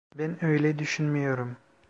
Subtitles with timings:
[0.17, 1.57] Ben öyle düşünmüyorum.